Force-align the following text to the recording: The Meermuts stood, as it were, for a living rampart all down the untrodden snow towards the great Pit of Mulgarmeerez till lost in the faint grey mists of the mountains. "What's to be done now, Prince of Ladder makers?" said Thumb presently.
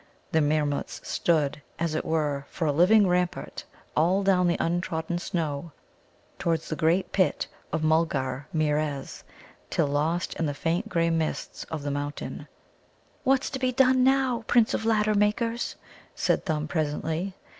The 0.31 0.41
Meermuts 0.41 0.99
stood, 1.07 1.61
as 1.77 1.93
it 1.93 2.03
were, 2.03 2.47
for 2.49 2.65
a 2.65 2.71
living 2.71 3.05
rampart 3.07 3.63
all 3.95 4.23
down 4.23 4.47
the 4.47 4.57
untrodden 4.59 5.19
snow 5.19 5.73
towards 6.39 6.67
the 6.69 6.75
great 6.75 7.11
Pit 7.11 7.45
of 7.71 7.83
Mulgarmeerez 7.83 9.23
till 9.69 9.85
lost 9.85 10.33
in 10.39 10.47
the 10.47 10.55
faint 10.55 10.89
grey 10.89 11.11
mists 11.11 11.65
of 11.65 11.83
the 11.83 11.91
mountains. 11.91 12.47
"What's 13.25 13.51
to 13.51 13.59
be 13.59 13.71
done 13.71 14.03
now, 14.03 14.43
Prince 14.47 14.73
of 14.73 14.85
Ladder 14.87 15.13
makers?" 15.13 15.75
said 16.15 16.45
Thumb 16.45 16.67
presently. 16.67 17.35